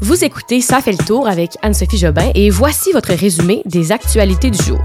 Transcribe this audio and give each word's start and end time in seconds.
Vous 0.00 0.24
écoutez 0.24 0.60
Ça 0.60 0.80
fait 0.80 0.92
le 0.92 1.04
tour 1.04 1.26
avec 1.26 1.56
Anne-Sophie 1.60 1.98
Jobin 1.98 2.30
et 2.36 2.50
voici 2.50 2.92
votre 2.92 3.12
résumé 3.12 3.62
des 3.64 3.90
actualités 3.90 4.48
du 4.48 4.62
jour. 4.62 4.78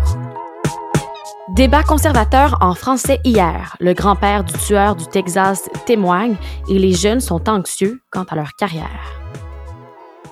Débat 1.50 1.84
conservateur 1.84 2.58
en 2.62 2.74
français 2.74 3.20
hier. 3.24 3.78
Le 3.80 3.94
grand-père 3.94 4.44
du 4.44 4.54
tueur 4.54 4.96
du 4.96 5.06
Texas 5.06 5.70
témoigne 5.86 6.36
et 6.68 6.80
les 6.80 6.94
jeunes 6.94 7.20
sont 7.20 7.48
anxieux 7.48 8.02
quant 8.12 8.24
à 8.24 8.36
leur 8.36 8.54
carrière. 8.54 9.43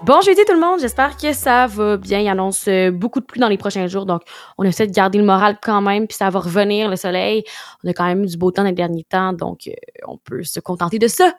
Bon 0.04 0.20
jeudi 0.22 0.42
tout 0.48 0.54
le 0.54 0.60
monde, 0.60 0.80
j'espère 0.80 1.16
que 1.16 1.32
ça 1.32 1.68
va 1.68 1.96
bien. 1.96 2.20
Il 2.22 2.28
annonce 2.28 2.68
euh, 2.68 2.90
beaucoup 2.90 3.20
de 3.20 3.26
pluie 3.26 3.40
dans 3.40 3.48
les 3.48 3.58
prochains 3.58 3.86
jours, 3.86 4.08
donc 4.08 4.24
on 4.58 4.64
essaie 4.64 4.88
de 4.88 4.92
garder 4.92 5.20
le 5.20 5.24
moral 5.24 5.60
quand 5.62 5.80
même, 5.80 6.08
puis 6.08 6.18
ça 6.18 6.32
va 6.32 6.40
revenir 6.40 6.90
le 6.90 6.96
soleil. 6.96 7.44
On 7.84 7.90
a 7.90 7.94
quand 7.94 8.06
même 8.06 8.24
eu 8.24 8.26
du 8.26 8.36
beau 8.36 8.50
temps 8.50 8.64
dans 8.64 8.70
les 8.70 8.74
derniers 8.74 9.04
temps, 9.04 9.32
donc 9.32 9.68
euh, 9.68 9.74
on 10.08 10.18
peut 10.18 10.42
se 10.42 10.60
contenter 10.60 10.98
de 10.98 11.08
ça. 11.08 11.36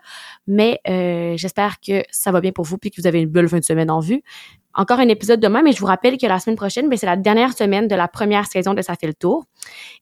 Mais 0.46 0.78
euh, 0.88 1.34
j'espère 1.36 1.80
que 1.80 2.04
ça 2.12 2.30
va 2.30 2.40
bien 2.40 2.52
pour 2.52 2.64
vous, 2.64 2.78
puis 2.78 2.92
que 2.92 3.00
vous 3.00 3.08
avez 3.08 3.20
une 3.20 3.28
belle 3.28 3.48
fin 3.48 3.58
de 3.58 3.64
semaine 3.64 3.90
en 3.90 3.98
vue. 3.98 4.22
Encore 4.74 5.00
un 5.00 5.08
épisode 5.08 5.40
demain, 5.40 5.62
mais 5.62 5.72
je 5.72 5.80
vous 5.80 5.86
rappelle 5.86 6.16
que 6.16 6.26
la 6.26 6.38
semaine 6.38 6.56
prochaine, 6.56 6.88
ben, 6.88 6.96
c'est 6.96 7.06
la 7.06 7.16
dernière 7.16 7.54
semaine 7.54 7.88
de 7.88 7.96
la 7.96 8.06
première 8.06 8.46
saison 8.46 8.74
de 8.74 8.82
Ça 8.82 8.94
fait 8.94 9.08
le 9.08 9.14
tour. 9.14 9.44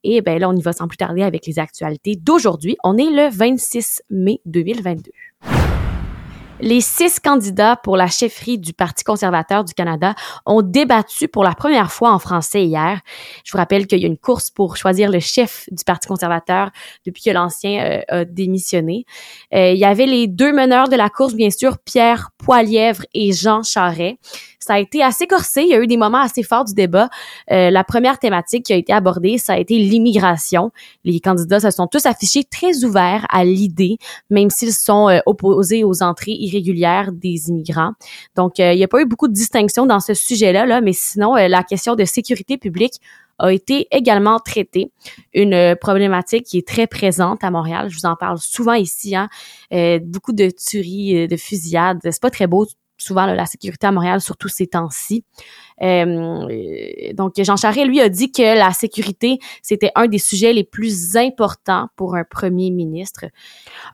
Et 0.05 0.21
ben 0.21 0.39
là, 0.39 0.51
on 0.51 0.55
y 0.55 0.61
va 0.61 0.75
sans 0.75 0.87
plus 0.87 0.99
tarder 0.99 1.23
avec 1.23 1.47
les 1.47 1.59
actualités 1.59 2.15
d'aujourd'hui. 2.15 2.77
On 2.85 2.99
est 2.99 3.11
le 3.11 3.31
26 3.31 4.03
mai 4.11 4.43
2022. 4.45 5.11
Les 6.63 6.83
six 6.83 7.21
candidats 7.21 7.77
pour 7.77 7.97
la 7.97 8.09
chefferie 8.09 8.59
du 8.59 8.75
Parti 8.75 9.03
conservateur 9.03 9.65
du 9.65 9.73
Canada 9.73 10.15
ont 10.45 10.61
débattu 10.61 11.27
pour 11.27 11.43
la 11.43 11.55
première 11.55 11.91
fois 11.91 12.13
en 12.13 12.19
français 12.19 12.65
hier. 12.65 13.01
Je 13.45 13.53
vous 13.53 13.59
rappelle 13.59 13.87
qu'il 13.87 13.99
y 14.01 14.05
a 14.05 14.07
une 14.07 14.19
course 14.19 14.51
pour 14.51 14.77
choisir 14.77 15.11
le 15.11 15.21
chef 15.21 15.65
du 15.71 15.85
Parti 15.85 16.07
conservateur 16.07 16.71
depuis 17.07 17.23
que 17.23 17.31
l'ancien 17.31 17.83
euh, 17.83 18.01
a 18.09 18.25
démissionné. 18.27 19.07
Euh, 19.55 19.71
il 19.71 19.79
y 19.79 19.87
avait 19.87 20.05
les 20.05 20.27
deux 20.27 20.53
meneurs 20.53 20.89
de 20.89 20.97
la 20.97 21.09
course, 21.09 21.35
bien 21.35 21.49
sûr, 21.49 21.79
Pierre 21.79 22.31
Poilièvre 22.37 23.05
et 23.15 23.33
Jean 23.33 23.63
Charret. 23.63 24.19
Ça 24.59 24.75
a 24.75 24.79
été 24.79 25.03
assez 25.03 25.27
corsé. 25.27 25.63
Il 25.63 25.69
y 25.69 25.75
a 25.75 25.81
eu 25.81 25.87
des 25.87 25.97
moments 25.97 26.21
assez 26.21 26.43
forts 26.43 26.67
du 26.67 26.75
débat. 26.75 27.09
Euh, 27.51 27.71
la 27.71 27.83
première 27.83 28.19
thématique 28.19 28.67
qui 28.67 28.75
a 28.75 28.77
été 28.77 28.93
abordée, 28.93 29.39
ça 29.39 29.55
a 29.55 29.59
été 29.59 29.79
l'immigration. 29.79 30.71
Les 31.05 31.21
candidats 31.21 31.61
se 31.61 31.71
sont 31.71 31.87
tous 31.87 32.05
affichés 32.05 32.45
très 32.45 32.85
ouverts 32.85 33.27
à 33.31 33.45
l'idée, 33.45 33.97
même 34.29 34.51
s'ils 34.51 34.75
sont 34.75 35.21
opposés 35.25 35.83
aux 35.83 36.03
entrées 36.03 36.37
irrégulières 36.51 37.13
des 37.13 37.49
immigrants. 37.49 37.93
Donc, 38.37 38.61
euh, 38.61 38.73
il 38.73 38.77
n'y 38.77 38.85
a 38.85 38.89
pas 38.89 39.01
eu 39.01 39.07
beaucoup 39.07 39.29
de 39.29 39.33
distinction 39.33 39.87
dans 39.87 40.01
ce 40.01 40.15
sujet-là, 40.15 40.67
là, 40.67 40.81
mais 40.81 40.93
sinon, 40.93 41.35
la 41.35 41.63
question 41.63 41.95
de 41.95 42.05
sécurité 42.05 42.59
publique 42.59 42.95
a 43.39 43.53
été 43.53 43.89
également 43.91 44.39
traitée. 44.39 44.93
Une 45.33 45.75
problématique 45.81 46.45
qui 46.45 46.59
est 46.59 46.69
très 46.69 46.87
présente 46.87 47.43
à 47.43 47.51
Montréal. 47.51 47.89
Je 47.89 47.97
vous 47.97 48.07
en 48.07 48.17
parle 48.17 48.39
souvent 48.39 48.75
ici. 48.75 49.17
Hein. 49.17 49.29
beaucoup 50.03 50.33
de 50.33 50.51
tueries, 50.51 51.27
de 51.27 51.37
fusillades. 51.37 52.01
C'est 52.03 52.21
pas 52.21 52.31
très 52.31 52.47
beau 52.47 52.67
souvent 53.01 53.27
la 53.27 53.47
sécurité 53.47 53.87
à 53.87 53.93
Montréal, 53.93 54.21
surtout 54.21 54.49
ces 54.49 54.67
temps-ci. 54.67 55.25
Euh, 55.83 57.13
donc, 57.15 57.35
Jean 57.39 57.57
Charest, 57.57 57.87
lui, 57.87 58.01
a 58.01 58.09
dit 58.09 58.31
que 58.31 58.43
la 58.43 58.73
sécurité, 58.73 59.39
c'était 59.63 59.91
un 59.95 60.07
des 60.07 60.19
sujets 60.19 60.53
les 60.53 60.65
plus 60.65 61.17
importants 61.17 61.89
pour 61.97 62.15
un 62.15 62.25
premier 62.25 62.71
ministre. 62.71 63.25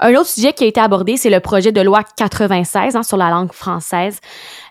Un 0.00 0.14
autre 0.14 0.26
sujet 0.26 0.52
qui 0.52 0.64
a 0.64 0.66
été 0.66 0.80
abordé, 0.80 1.16
c'est 1.16 1.30
le 1.30 1.40
projet 1.40 1.72
de 1.72 1.80
loi 1.80 2.02
96 2.16 2.96
hein, 2.96 3.02
sur 3.02 3.16
la 3.16 3.30
langue 3.30 3.52
française. 3.52 4.18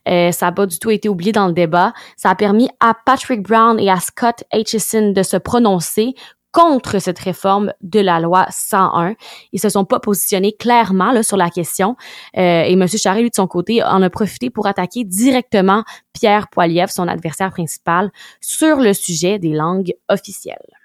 Euh, 0.08 0.32
ça 0.32 0.48
n'a 0.48 0.52
pas 0.52 0.66
du 0.66 0.78
tout 0.78 0.92
été 0.92 1.10
oublié 1.10 1.32
dans 1.32 1.48
le 1.48 1.54
débat. 1.54 1.94
Ça 2.18 2.30
a 2.30 2.36
permis 2.36 2.70
à 2.80 2.94
Patrick 3.06 3.42
Brown 3.42 3.80
et 3.80 3.90
à 3.90 4.00
Scott 4.00 4.44
Aitchison 4.52 5.12
de 5.12 5.24
se 5.24 5.38
prononcer 5.38 6.14
contre 6.56 7.00
cette 7.00 7.20
réforme 7.20 7.74
de 7.82 8.00
la 8.00 8.22
loi 8.22 8.46
101. 8.50 9.16
Ils 9.52 9.60
se 9.60 9.68
sont 9.68 9.84
pas 9.84 10.00
positionnés 10.00 10.54
clairement 10.54 11.22
sur 11.22 11.36
la 11.36 11.50
question. 11.50 11.98
Euh, 12.38 12.64
et 12.64 12.72
M. 12.72 12.88
Charest, 12.88 13.22
lui, 13.22 13.30
de 13.30 13.36
son 13.36 13.46
côté, 13.46 13.84
en 13.84 14.02
a 14.02 14.10
profité 14.10 14.50
pour 14.50 14.66
attaquer 14.66 15.04
directement 15.04 15.84
Pierre 16.14 16.48
Poilievre, 16.48 16.90
son 16.90 17.10
adversaire 17.10 17.52
principal, 17.52 18.10
sur 18.40 18.78
le 18.78 18.94
sujet 18.94 19.38
des 19.38 19.52
langues 19.52 19.94
officielles. 20.08 20.85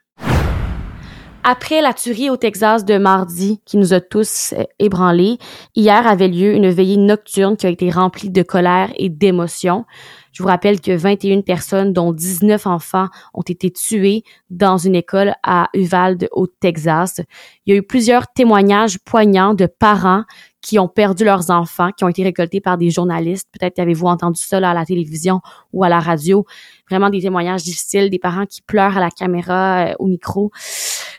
Après 1.43 1.81
la 1.81 1.95
tuerie 1.95 2.29
au 2.29 2.37
Texas 2.37 2.85
de 2.85 2.99
mardi 2.99 3.63
qui 3.65 3.79
nous 3.79 3.95
a 3.95 4.01
tous 4.01 4.53
euh, 4.53 4.65
ébranlés, 4.79 5.39
hier 5.75 6.07
avait 6.07 6.29
lieu 6.29 6.53
une 6.53 6.69
veillée 6.69 6.99
nocturne 6.99 7.57
qui 7.57 7.67
a 7.67 7.71
été 7.71 7.91
remplie 7.91 8.29
de 8.29 8.43
colère 8.43 8.93
et 8.97 9.09
d'émotion. 9.09 9.87
Je 10.33 10.43
vous 10.43 10.49
rappelle 10.49 10.83
que 10.83 10.93
21 10.93 11.41
personnes, 11.41 11.95
dont 11.95 12.13
19 12.13 12.67
enfants, 12.67 13.09
ont 13.33 13.43
été 13.43 13.71
tuées 13.71 14.23
dans 14.51 14.77
une 14.77 14.95
école 14.95 15.35
à 15.43 15.71
Uvalde, 15.73 16.29
au 16.33 16.47
Texas. 16.47 17.23
Il 17.65 17.73
y 17.73 17.77
a 17.77 17.79
eu 17.79 17.83
plusieurs 17.83 18.29
témoignages 18.29 18.99
poignants 18.99 19.55
de 19.55 19.65
parents 19.67 20.25
qui 20.63 20.79
ont 20.79 20.89
perdu 20.89 21.25
leurs 21.25 21.51
enfants, 21.51 21.91
qui 21.93 22.05
ont 22.05 22.09
été 22.09 22.23
récoltés 22.23 22.61
par 22.61 22.77
des 22.77 22.91
journalistes. 22.91 23.49
Peut-être 23.59 23.79
avez-vous 23.79 24.07
entendu 24.07 24.41
ça 24.41 24.59
à 24.59 24.75
la 24.75 24.85
télévision 24.85 25.41
ou 25.73 25.85
à 25.85 25.89
la 25.89 26.01
radio. 26.01 26.45
Vraiment 26.91 27.09
des 27.09 27.21
témoignages 27.21 27.63
difficiles, 27.63 28.11
des 28.11 28.19
parents 28.19 28.47
qui 28.47 28.63
pleurent 28.63 28.97
à 28.97 29.01
la 29.01 29.11
caméra, 29.11 29.87
euh, 29.87 29.95
au 29.99 30.07
micro. 30.07 30.51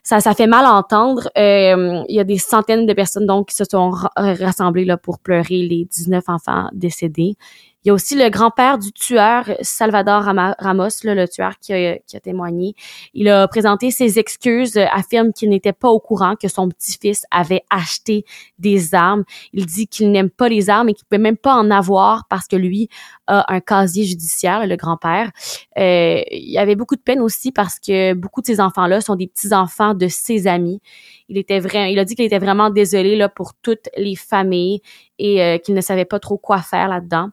Ça, 0.04 0.20
ça 0.20 0.34
fait 0.34 0.48
mal 0.48 0.66
à 0.66 0.74
entendre. 0.74 1.30
Euh, 1.38 2.04
il 2.08 2.16
y 2.16 2.20
a 2.20 2.24
des 2.24 2.38
centaines 2.38 2.86
de 2.86 2.94
personnes 2.94 3.26
donc 3.26 3.50
qui 3.50 3.56
se 3.56 3.64
sont 3.64 3.92
rassemblées 4.16 4.86
là 4.86 4.98
pour 4.98 5.20
pleurer 5.20 5.58
les 5.58 5.86
19 5.86 6.24
enfants 6.28 6.70
décédés. 6.74 7.36
Il 7.84 7.88
y 7.88 7.92
a 7.92 7.96
aussi 7.96 8.16
le 8.16 8.30
grand-père 8.30 8.78
du 8.78 8.92
tueur, 8.92 9.50
Salvador 9.62 10.24
Ramos, 10.60 10.90
le 11.04 11.26
tueur 11.26 11.58
qui 11.60 11.74
a, 11.74 11.98
qui 11.98 12.16
a, 12.16 12.20
témoigné. 12.20 12.76
Il 13.16 13.28
a 13.28 13.48
présenté 13.48 13.90
ses 13.90 14.20
excuses, 14.20 14.78
euh, 14.78 14.86
affirme 14.92 15.34
qu'il 15.34 15.50
n'était 15.50 15.74
pas 15.74 15.90
au 15.90 16.00
courant 16.00 16.36
que 16.36 16.48
son 16.48 16.70
petit-fils 16.70 17.26
avait 17.32 17.64
acheté 17.72 18.24
des 18.60 18.94
armes. 18.94 19.24
Il 19.54 19.66
dit 19.66 19.88
qu'il 19.88 20.12
n'aime 20.12 20.30
pas 20.30 20.48
les 20.48 20.70
armes 20.70 20.90
et 20.90 20.94
qu'il 20.94 21.08
peut 21.08 21.18
même 21.18 21.38
pas 21.38 21.56
en 21.56 21.72
avoir 21.72 22.28
parce 22.30 22.48
que 22.48 22.56
lui 22.56 22.88
a 23.26 23.52
un 23.52 23.60
casier 23.60 24.04
judiciaire, 24.04 24.68
le 24.68 24.76
grand-père. 24.76 25.32
Euh, 25.80 26.22
il 26.30 26.56
avait 26.60 26.76
beaucoup 26.76 26.96
de 26.96 27.02
peine 27.02 27.20
aussi 27.20 27.52
parce 27.52 27.80
que 27.80 28.14
beaucoup 28.14 28.42
de 28.42 28.46
ces 28.46 28.60
enfants-là 28.60 29.02
sont 29.02 29.16
des 29.16 29.28
petits-enfants 29.28 29.96
de 29.96 30.08
ses 30.08 30.46
amis. 30.46 30.82
Il 31.30 31.38
était 31.38 31.60
vrai, 31.60 31.92
il 31.92 31.98
a 31.98 32.06
dit 32.06 32.14
qu'il 32.14 32.26
était 32.26 32.38
vraiment 32.38 32.70
désolé 32.70 33.16
là 33.16 33.28
pour 33.28 33.56
toutes 33.56 33.90
les 33.98 34.16
familles 34.16 34.82
et 35.18 35.42
euh, 35.42 35.58
qu'il 35.58 35.74
ne 35.74 35.82
savait 35.82 36.06
pas 36.06 36.20
trop 36.20 36.38
quoi 36.38 36.60
faire 36.60 36.88
là-dedans. 36.88 37.30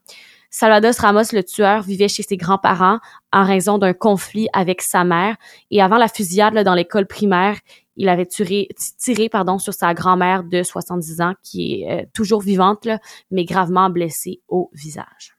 Salvador 0.50 0.94
Ramos, 0.98 1.32
le 1.32 1.42
tueur, 1.42 1.82
vivait 1.82 2.08
chez 2.08 2.22
ses 2.22 2.36
grands-parents 2.36 2.98
en 3.32 3.44
raison 3.44 3.76
d'un 3.76 3.92
conflit 3.92 4.48
avec 4.52 4.80
sa 4.80 5.04
mère. 5.04 5.36
Et 5.70 5.82
avant 5.82 5.98
la 5.98 6.08
fusillade 6.08 6.58
dans 6.64 6.74
l'école 6.74 7.06
primaire, 7.06 7.56
il 7.96 8.08
avait 8.08 8.26
tiré, 8.26 8.68
tiré 8.98 9.28
pardon, 9.28 9.58
sur 9.58 9.74
sa 9.74 9.92
grand-mère 9.92 10.44
de 10.44 10.62
70 10.62 11.20
ans, 11.20 11.34
qui 11.42 11.82
est 11.82 11.90
euh, 11.90 12.06
toujours 12.14 12.40
vivante, 12.40 12.86
là, 12.86 12.98
mais 13.30 13.44
gravement 13.44 13.90
blessée 13.90 14.40
au 14.48 14.70
visage. 14.72 15.36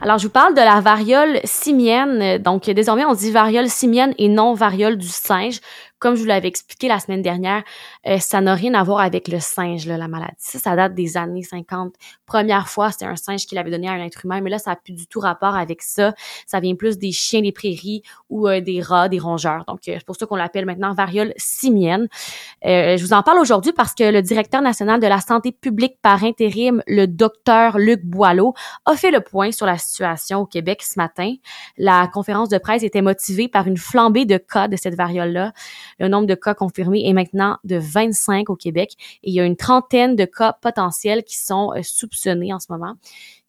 Alors, 0.00 0.18
je 0.18 0.26
vous 0.26 0.32
parle 0.32 0.54
de 0.54 0.60
la 0.60 0.80
variole 0.80 1.40
simienne. 1.42 2.38
Donc, 2.38 2.70
désormais, 2.70 3.04
on 3.04 3.14
dit 3.14 3.32
variole 3.32 3.68
simienne 3.68 4.14
et 4.18 4.28
non 4.28 4.54
variole 4.54 4.96
du 4.96 5.08
singe. 5.08 5.60
Comme 5.98 6.14
je 6.14 6.20
vous 6.20 6.26
l'avais 6.26 6.48
expliqué 6.48 6.88
la 6.88 7.00
semaine 7.00 7.22
dernière, 7.22 7.62
euh, 8.06 8.18
ça 8.18 8.40
n'a 8.40 8.54
rien 8.54 8.74
à 8.74 8.82
voir 8.82 9.00
avec 9.00 9.28
le 9.28 9.40
singe, 9.40 9.86
là, 9.86 9.96
la 9.96 10.08
maladie. 10.08 10.34
Ça, 10.38 10.58
ça 10.58 10.76
date 10.76 10.94
des 10.94 11.16
années 11.16 11.42
50. 11.42 11.94
Première 12.26 12.68
fois, 12.68 12.90
c'était 12.92 13.06
un 13.06 13.16
singe 13.16 13.46
qui 13.46 13.54
l'avait 13.54 13.70
donné 13.70 13.88
à 13.88 13.92
un 13.92 14.04
être 14.04 14.24
humain, 14.24 14.40
mais 14.40 14.50
là, 14.50 14.58
ça 14.58 14.70
n'a 14.70 14.76
plus 14.76 14.92
du 14.92 15.06
tout 15.06 15.20
rapport 15.20 15.56
avec 15.56 15.82
ça. 15.82 16.14
Ça 16.46 16.60
vient 16.60 16.74
plus 16.74 16.98
des 16.98 17.12
chiens 17.12 17.42
des 17.42 17.52
prairies 17.52 18.02
ou 18.30 18.48
euh, 18.48 18.60
des 18.60 18.80
rats, 18.80 19.08
des 19.08 19.18
rongeurs. 19.18 19.64
Donc, 19.66 19.80
euh, 19.88 19.94
c'est 19.98 20.06
pour 20.06 20.16
ça 20.16 20.26
qu'on 20.26 20.36
l'appelle 20.36 20.66
maintenant 20.66 20.94
variole 20.94 21.32
simienne. 21.36 22.08
je 22.62 23.00
vous 23.02 23.12
en 23.12 23.22
parle 23.22 23.38
aujourd'hui 23.38 23.72
parce 23.72 23.94
que 23.94 24.04
le 24.04 24.22
directeur 24.22 24.62
national 24.62 25.00
de 25.00 25.06
la 25.06 25.20
santé 25.20 25.52
publique 25.52 25.98
par 26.02 26.24
intérim, 26.24 26.82
le 26.86 27.06
docteur 27.06 27.78
Luc 27.78 28.04
Boileau, 28.04 28.54
a 28.84 28.96
fait 28.96 29.10
le 29.10 29.20
point 29.20 29.52
sur 29.52 29.66
la 29.66 29.78
situation 29.78 30.40
au 30.40 30.46
Québec 30.46 30.82
ce 30.82 30.98
matin. 30.98 31.34
La 31.76 32.08
conférence 32.08 32.48
de 32.48 32.58
presse 32.58 32.82
était 32.82 33.02
motivée 33.02 33.48
par 33.48 33.66
une 33.66 33.76
flambée 33.76 34.24
de 34.24 34.38
cas 34.38 34.68
de 34.68 34.76
cette 34.76 34.94
variole-là. 34.94 35.52
Le 35.98 36.08
nombre 36.08 36.26
de 36.26 36.34
cas 36.34 36.54
confirmés 36.54 37.08
est 37.08 37.12
maintenant 37.12 37.58
de 37.64 37.76
25 37.76 38.50
au 38.50 38.56
Québec 38.56 38.94
et 39.22 39.30
il 39.30 39.34
y 39.34 39.40
a 39.40 39.44
une 39.44 39.56
trentaine 39.56 40.16
de 40.16 40.24
cas 40.24 40.54
potentiels 40.60 41.24
qui 41.24 41.36
sont 41.36 41.72
euh, 41.76 41.82
soupçonnés 41.82 42.52
en 42.52 42.58
ce 42.58 42.66
moment. 42.70 42.94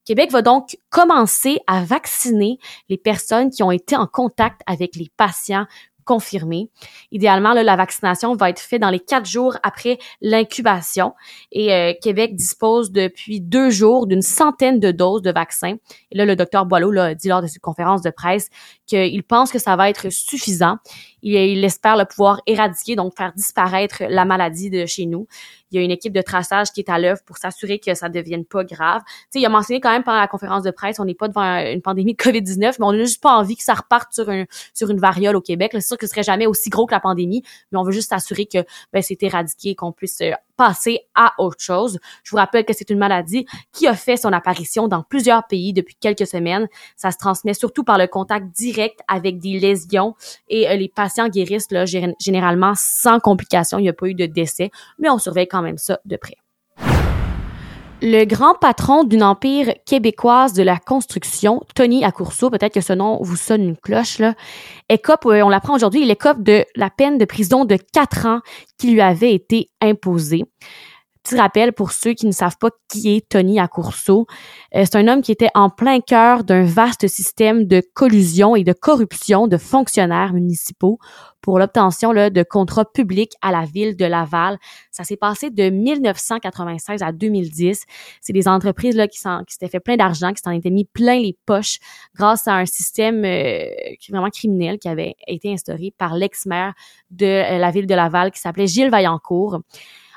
Québec 0.06 0.32
va 0.32 0.42
donc 0.42 0.78
commencer 0.90 1.60
à 1.68 1.84
vacciner 1.84 2.58
les 2.90 2.98
personnes 2.98 3.52
qui 3.52 3.62
ont 3.62 3.70
été 3.70 3.96
en 3.96 4.08
contact 4.08 4.62
avec 4.66 4.96
les 4.96 5.08
patients 5.16 5.68
confirmé. 6.10 6.72
Idéalement, 7.12 7.54
là, 7.54 7.62
la 7.62 7.76
vaccination 7.76 8.34
va 8.34 8.50
être 8.50 8.60
faite 8.60 8.82
dans 8.82 8.90
les 8.90 9.00
quatre 9.00 9.28
jours 9.28 9.58
après 9.62 10.00
l'incubation. 10.22 11.14
Et 11.52 11.72
euh, 11.72 11.94
Québec 12.02 12.36
dispose 12.36 12.92
depuis 12.92 13.42
deux 13.42 13.70
jours 13.70 14.08
d'une 14.08 14.24
centaine 14.24 14.80
de 14.80 14.90
doses 14.90 15.22
de 15.22 15.32
vaccins. 15.32 15.76
Là, 16.12 16.26
le 16.26 16.36
docteur 16.36 16.66
Boileau 16.66 16.90
l'a 16.90 17.14
dit 17.14 17.28
lors 17.28 17.44
de 17.44 17.48
cette 17.48 17.62
conférence 17.62 18.02
de 18.02 18.10
presse 18.10 18.50
qu'il 18.90 19.24
pense 19.24 19.52
que 19.52 19.60
ça 19.60 19.76
va 19.76 19.90
être 19.90 20.10
suffisant. 20.10 20.78
Il, 21.22 21.36
il 21.36 21.64
espère 21.64 21.96
le 21.96 22.06
pouvoir 22.06 22.42
éradiquer, 22.48 22.96
donc 22.96 23.16
faire 23.16 23.34
disparaître 23.36 24.04
la 24.10 24.26
maladie 24.26 24.70
de 24.70 24.86
chez 24.86 25.06
nous. 25.06 25.28
Il 25.72 25.78
y 25.78 25.82
a 25.82 25.86
une 25.86 25.92
équipe 25.92 26.14
de 26.14 26.22
traçage 26.22 26.72
qui 26.72 26.82
est 26.82 26.90
à 26.90 26.98
l'œuvre 26.98 27.22
pour 27.26 27.38
s'assurer 27.38 27.80
que 27.80 27.94
ça 27.94 28.10
ne 28.10 28.14
devienne 28.14 28.46
pas 28.46 28.64
grave. 28.64 29.02
Sais, 29.30 29.40
il 29.40 29.46
a 29.46 29.50
mentionné 29.50 29.80
quand 29.80 29.92
même 29.92 30.04
pendant 30.04 30.20
la 30.20 30.28
conférence 30.28 30.64
de 30.64 30.72
presse, 30.72 31.00
on 31.00 31.06
n'est 31.06 31.14
pas 31.14 31.28
devant 31.28 31.58
une 31.60 31.82
pandémie 31.82 32.14
de 32.14 32.22
COVID-19, 32.22 32.76
mais 32.80 32.86
on 32.86 32.92
n'a 32.92 33.00
juste 33.00 33.22
pas 33.22 33.38
envie 33.38 33.56
que 33.56 33.64
ça 33.64 33.76
reparte 33.76 34.14
sur, 34.14 34.26
sur 34.74 34.90
une 34.90 35.00
variole 35.00 35.36
au 35.36 35.42
Québec. 35.42 35.72
C'est 35.74 35.82
sûr 35.82 35.98
que 35.98 36.08
ce 36.08 36.12
serait 36.12 36.24
jamais 36.24 36.48
aussi 36.48 36.70
gros 36.70 36.88
que 36.88 36.94
la 36.94 37.00
pandémie, 37.00 37.44
mais 37.72 37.78
on 37.78 37.84
veut 37.84 37.92
juste 37.92 38.10
s'assurer 38.10 38.46
que 38.46 38.60
ben, 38.92 39.02
c'est 39.02 39.22
éradiqué, 39.22 39.76
qu'on 39.76 39.92
puisse 39.92 40.22
euh, 40.22 40.32
passer 40.60 41.00
à 41.16 41.34
autre 41.38 41.62
chose. 41.62 42.00
Je 42.22 42.32
vous 42.32 42.38
rappelle 42.38 42.66
que 42.66 42.74
c'est 42.74 42.90
une 42.90 42.98
maladie 42.98 43.46
qui 43.72 43.88
a 43.88 43.96
fait 43.96 44.18
son 44.18 44.34
apparition 44.34 44.90
dans 44.90 45.04
plusieurs 45.04 45.48
pays 45.48 45.72
depuis 45.72 45.96
quelques 45.96 46.28
semaines. 46.28 46.68
Ça 46.98 47.12
se 47.12 47.18
transmet 47.18 47.54
surtout 47.54 47.86
par 47.86 47.98
le 47.98 48.08
contact 48.08 48.48
direct 48.48 49.00
avec 49.08 49.40
des 49.40 49.58
lésions 49.58 50.16
et 50.50 50.68
euh, 50.68 50.76
les 50.76 50.90
patients 50.90 51.30
guérissent 51.30 51.72
là, 51.72 51.86
généralement 51.86 52.74
sans 52.76 53.22
complications. 53.22 53.80
Il 53.80 53.84
n'y 53.84 53.90
a 53.90 53.94
pas 53.94 54.08
eu 54.08 54.16
de 54.16 54.26
décès, 54.26 54.70
mais 54.98 55.10
on 55.10 55.18
surveille 55.18 55.48
quand 55.48 55.62
même 55.62 55.78
ça 55.78 56.02
de 56.04 56.18
près. 56.18 56.36
Le 58.02 58.24
grand 58.24 58.54
patron 58.54 59.04
d'une 59.04 59.24
empire 59.24 59.74
québécoise 59.86 60.54
de 60.54 60.64
la 60.64 60.78
construction, 60.78 61.62
Tony 61.76 62.06
Accourceau, 62.06 62.50
peut-être 62.50 62.74
que 62.74 62.82
ce 62.82 62.94
nom 62.94 63.20
vous 63.22 63.36
sonne 63.36 63.62
une 63.62 63.78
cloche, 63.78 64.20
là, 64.20 64.36
écope, 64.88 65.26
euh, 65.26 65.42
on 65.42 65.50
l'apprend 65.50 65.76
aujourd'hui, 65.76 66.04
il 66.04 66.10
écope 66.10 66.42
de 66.42 66.64
la 66.78 66.90
peine 66.90 67.18
de 67.18 67.26
prison 67.26 67.66
de 67.66 67.76
quatre 67.76 68.26
ans 68.26 68.40
qui 68.78 68.92
lui 68.92 69.02
avait 69.02 69.34
été 69.34 69.68
imposée. 69.82 70.46
Petit 71.24 71.36
rappel 71.36 71.74
pour 71.74 71.92
ceux 71.92 72.14
qui 72.14 72.28
ne 72.28 72.32
savent 72.32 72.58
pas 72.60 72.70
qui 72.88 73.16
est 73.16 73.28
Tony 73.28 73.60
Accourceau. 73.60 74.26
Euh, 74.76 74.86
c'est 74.86 74.96
un 74.96 75.08
homme 75.08 75.22
qui 75.22 75.32
était 75.32 75.50
en 75.54 75.70
plein 75.70 76.00
cœur 76.00 76.44
d'un 76.44 76.64
vaste 76.64 77.08
système 77.08 77.66
de 77.66 77.82
collusion 77.94 78.56
et 78.56 78.64
de 78.64 78.74
corruption 78.74 79.48
de 79.48 79.58
fonctionnaires 79.58 80.34
municipaux 80.34 80.98
pour 81.42 81.60
l'obtention 81.60 82.14
de 82.14 82.44
contrats 82.44 82.86
publics 82.86 83.34
à 83.42 83.52
la 83.52 83.66
ville 83.66 83.96
de 83.96 84.06
Laval. 84.06 84.58
Ça 84.92 85.04
s'est 85.04 85.18
passé 85.18 85.50
de 85.50 85.70
1996 85.70 87.02
à 87.02 87.12
2010. 87.12 87.86
C'est 88.22 88.34
des 88.34 88.48
entreprises 88.48 88.96
là, 88.96 89.08
qui 89.08 89.20
s'étaient 89.20 89.70
fait 89.70 89.80
plein 89.80 89.98
d'argent, 89.98 90.34
qui 90.34 90.42
s'en 90.42 90.52
étaient 90.52 90.70
mis 90.70 90.86
plein 90.86 91.20
les 91.20 91.38
poches 91.46 91.80
grâce 92.16 92.48
à 92.48 92.56
un 92.56 92.66
système 92.66 93.24
euh, 93.26 93.66
vraiment 94.10 94.30
criminel 94.30 94.80
qui 94.80 94.90
avait 94.90 95.16
été 95.28 95.52
instauré 95.52 95.94
par 95.98 96.16
l'ex-maire 96.16 96.74
de 97.12 97.26
euh, 97.26 97.58
la 97.58 97.72
ville 97.72 97.88
de 97.88 97.96
Laval 97.96 98.32
qui 98.32 98.40
s'appelait 98.40 98.68
Gilles 98.68 98.90
Vaillancourt. 98.90 99.60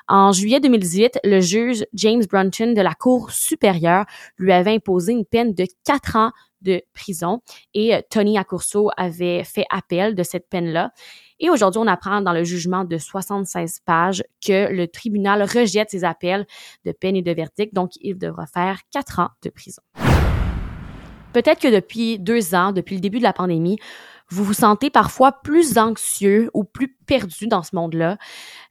En 0.08 0.32
juillet 0.32 0.60
2018, 0.60 1.20
le 1.24 1.40
juge 1.40 1.84
James 1.94 2.22
Brunton 2.30 2.74
de 2.74 2.80
la 2.80 2.94
Cour 2.94 3.30
supérieure 3.30 4.04
lui 4.36 4.52
avait 4.52 4.74
imposé 4.74 5.12
une 5.12 5.24
peine 5.24 5.54
de 5.54 5.66
quatre 5.84 6.16
ans 6.16 6.32
de 6.62 6.82
prison 6.94 7.40
et 7.74 7.94
euh, 7.94 8.00
Tony 8.08 8.38
Accourceau 8.38 8.90
avait 8.96 9.44
fait 9.44 9.64
appel 9.70 10.14
de 10.14 10.22
cette 10.22 10.48
peine-là. 10.48 10.92
Et 11.40 11.50
aujourd'hui, 11.50 11.80
on 11.82 11.88
apprend 11.88 12.20
dans 12.20 12.32
le 12.32 12.44
jugement 12.44 12.84
de 12.84 12.98
76 12.98 13.80
pages 13.84 14.22
que 14.44 14.72
le 14.72 14.86
tribunal 14.86 15.42
rejette 15.42 15.90
ses 15.90 16.04
appels 16.04 16.46
de 16.84 16.92
peine 16.92 17.16
et 17.16 17.22
de 17.22 17.32
verdict, 17.32 17.74
donc 17.74 17.90
il 18.00 18.16
devra 18.16 18.46
faire 18.46 18.78
quatre 18.92 19.18
ans 19.18 19.30
de 19.42 19.50
prison. 19.50 19.82
Peut-être 21.32 21.60
que 21.60 21.74
depuis 21.74 22.18
deux 22.18 22.54
ans, 22.54 22.72
depuis 22.72 22.94
le 22.94 23.00
début 23.00 23.18
de 23.18 23.24
la 23.24 23.32
pandémie, 23.32 23.78
vous 24.32 24.44
vous 24.44 24.54
sentez 24.54 24.90
parfois 24.90 25.32
plus 25.42 25.78
anxieux 25.78 26.50
ou 26.54 26.64
plus 26.64 26.88
perdu 27.06 27.46
dans 27.46 27.62
ce 27.62 27.74
monde-là. 27.74 28.16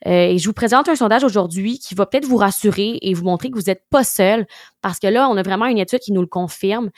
Euh, 0.08 0.30
et 0.30 0.38
je 0.38 0.48
vous 0.48 0.54
présente 0.54 0.90
un 0.90 0.96
sondage 0.96 1.24
aujourd'hui 1.24 1.80
qui 1.80 1.96
va 1.96 2.06
peut-être 2.06 2.26
vous 2.26 2.38
rassurer 2.38 2.98
et 3.02 3.14
vous 3.14 3.24
montrer 3.24 3.52
que 3.52 3.56
vous 3.56 3.66
n'êtes 3.68 3.86
pas 3.90 4.04
seul, 4.04 4.48
parce 4.82 5.00
que 5.00 5.08
là, 5.08 5.30
on 5.30 5.38
a 5.38 5.44
vraiment 5.44 5.68
une 5.68 5.78
étude 5.78 6.00
qui 6.00 6.12
nous 6.12 6.22
le 6.22 6.28
confirme. 6.28 6.90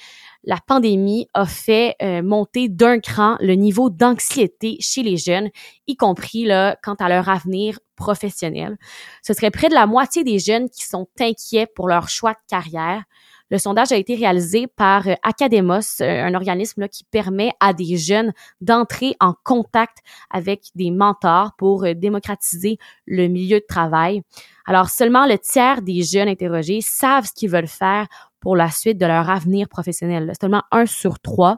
La 0.46 0.58
pandémie 0.66 1.28
a 1.34 1.46
fait 1.46 1.96
euh, 2.02 2.22
monter 2.22 2.70
d'un 2.70 3.00
cran 3.00 3.38
le 3.40 3.54
niveau 3.56 3.90
d'anxiété 3.90 4.78
chez 4.80 5.04
les 5.04 5.18
jeunes, 5.18 5.50
y 5.88 5.96
compris 5.96 6.46
là, 6.46 6.78
quant 6.84 6.96
à 6.96 7.10
leur 7.10 7.30
avenir 7.30 7.80
professionnel. 7.96 8.78
Ce 9.22 9.34
serait 9.34 9.52
près 9.52 9.70
de 9.70 9.74
la 9.74 9.86
moitié 9.86 10.24
des 10.24 10.40
jeunes 10.40 10.70
qui 10.70 10.84
sont 10.84 11.08
inquiets 11.20 11.68
pour 11.68 11.88
leur 11.88 12.10
choix 12.10 12.34
de 12.34 12.40
carrière. 12.50 13.04
Le 13.50 13.58
sondage 13.58 13.92
a 13.92 13.98
été 13.98 14.16
réalisé 14.16 14.68
par 14.68 15.08
euh, 15.08 15.14
Academos, 15.22 16.02
euh, 16.02 16.24
un 16.26 16.34
organisme 16.34 16.88
qui 16.88 17.04
permet 17.04 17.52
à 17.60 17.74
des 17.74 17.98
jeunes 17.98 18.34
d'entrer 18.62 19.16
en 19.20 19.34
contact 19.44 20.00
avec 20.30 20.70
des 20.76 20.92
mentors 20.92 21.52
pour 21.58 21.84
euh, 21.84 21.94
démocratiser 21.94 22.78
le 23.06 23.28
milieu 23.28 23.60
de 23.60 23.66
travail. 23.68 24.24
Alors, 24.66 24.90
seulement 24.90 25.26
le 25.26 25.38
tiers 25.38 25.82
des 25.82 26.04
jeunes 26.04 26.30
interrogés 26.30 26.82
savent 26.82 27.26
ce 27.26 27.34
qu'ils 27.34 27.50
veulent 27.50 27.68
faire 27.68 28.08
pour 28.40 28.56
la 28.56 28.70
suite 28.70 28.98
de 28.98 29.06
leur 29.06 29.30
avenir 29.30 29.68
professionnel. 29.70 30.34
Seulement 30.40 30.64
un 30.72 30.86
sur 30.86 31.20
trois. 31.20 31.58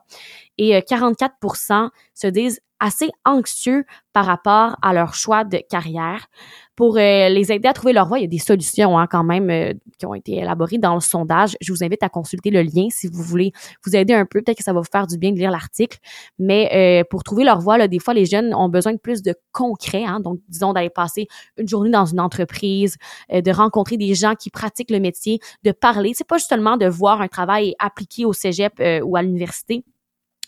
Et 0.57 0.77
44% 0.79 1.89
se 2.13 2.27
disent 2.27 2.61
assez 2.79 3.09
anxieux 3.25 3.85
par 4.13 4.25
rapport 4.25 4.77
à 4.81 4.93
leur 4.93 5.13
choix 5.13 5.43
de 5.43 5.57
carrière. 5.69 6.27
Pour 6.75 6.97
euh, 6.97 7.29
les 7.29 7.53
aider 7.53 7.69
à 7.69 7.73
trouver 7.73 7.93
leur 7.93 8.07
voie, 8.07 8.19
il 8.19 8.23
y 8.23 8.25
a 8.25 8.27
des 8.29 8.37
solutions 8.37 8.99
hein, 8.99 9.07
quand 9.07 9.23
même 9.23 9.49
euh, 9.49 9.73
qui 9.97 10.05
ont 10.05 10.13
été 10.13 10.37
élaborées 10.37 10.77
dans 10.77 10.93
le 10.93 10.99
sondage. 10.99 11.55
Je 11.61 11.71
vous 11.71 11.83
invite 11.83 12.03
à 12.03 12.09
consulter 12.09 12.49
le 12.49 12.61
lien 12.61 12.87
si 12.89 13.07
vous 13.07 13.23
voulez 13.23 13.53
vous 13.85 13.95
aider 13.95 14.13
un 14.13 14.25
peu. 14.25 14.41
Peut-être 14.41 14.57
que 14.57 14.63
ça 14.63 14.73
va 14.73 14.79
vous 14.79 14.87
faire 14.91 15.07
du 15.07 15.17
bien 15.17 15.31
de 15.31 15.37
lire 15.37 15.51
l'article. 15.51 15.99
Mais 16.37 17.01
euh, 17.01 17.03
pour 17.09 17.23
trouver 17.23 17.45
leur 17.45 17.59
voie, 17.61 17.77
là, 17.77 17.87
des 17.87 17.99
fois, 17.99 18.13
les 18.13 18.25
jeunes 18.25 18.53
ont 18.53 18.67
besoin 18.67 18.91
de 18.91 18.99
plus 18.99 19.21
de 19.21 19.33
concret. 19.53 20.03
Hein, 20.05 20.19
donc, 20.19 20.39
disons, 20.49 20.73
d'aller 20.73 20.89
passer 20.89 21.27
une 21.57 21.67
journée 21.67 21.91
dans 21.91 22.05
une 22.05 22.19
entreprise, 22.19 22.97
de 23.31 23.51
rencontrer 23.51 23.95
des 23.95 24.13
gens 24.15 24.35
qui 24.35 24.49
pratiquent 24.49 24.91
le 24.91 24.99
métier, 24.99 25.39
de 25.63 25.71
parler. 25.71 26.11
C'est 26.13 26.27
pas 26.27 26.39
seulement 26.39 26.75
de 26.75 26.87
voir 26.87 27.21
un 27.21 27.27
travail 27.27 27.73
appliqué 27.79 28.25
au 28.25 28.33
cégep 28.33 28.81
ou 29.03 29.15
à 29.15 29.21
l'université 29.21 29.85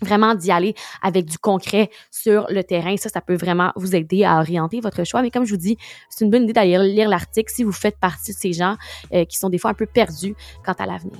vraiment 0.01 0.35
d'y 0.35 0.51
aller 0.51 0.73
avec 1.01 1.25
du 1.25 1.37
concret 1.37 1.89
sur 2.11 2.47
le 2.49 2.63
terrain. 2.63 2.95
Ça, 2.97 3.09
ça 3.09 3.21
peut 3.21 3.35
vraiment 3.35 3.71
vous 3.75 3.95
aider 3.95 4.23
à 4.23 4.39
orienter 4.39 4.79
votre 4.79 5.03
choix. 5.03 5.21
Mais 5.21 5.31
comme 5.31 5.45
je 5.45 5.51
vous 5.51 5.59
dis, 5.59 5.77
c'est 6.09 6.25
une 6.25 6.31
bonne 6.31 6.43
idée 6.43 6.53
d'aller 6.53 6.77
lire 6.77 7.09
l'article 7.09 7.51
si 7.53 7.63
vous 7.63 7.71
faites 7.71 7.97
partie 7.97 8.33
de 8.33 8.37
ces 8.37 8.53
gens 8.53 8.77
euh, 9.13 9.25
qui 9.25 9.37
sont 9.37 9.49
des 9.49 9.57
fois 9.57 9.71
un 9.71 9.75
peu 9.75 9.85
perdus 9.85 10.35
quant 10.65 10.75
à 10.77 10.85
l'avenir. 10.85 11.19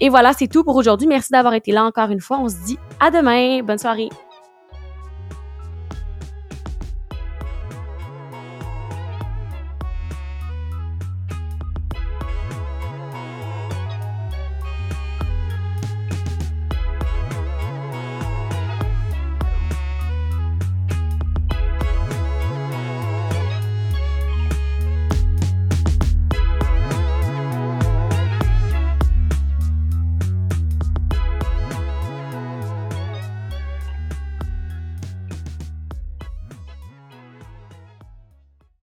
Et 0.00 0.08
voilà, 0.08 0.32
c'est 0.32 0.48
tout 0.48 0.64
pour 0.64 0.76
aujourd'hui. 0.76 1.06
Merci 1.06 1.30
d'avoir 1.32 1.54
été 1.54 1.72
là 1.72 1.84
encore 1.84 2.10
une 2.10 2.20
fois. 2.20 2.38
On 2.38 2.48
se 2.48 2.64
dit 2.66 2.78
à 3.00 3.10
demain. 3.10 3.62
Bonne 3.62 3.78
soirée. 3.78 4.08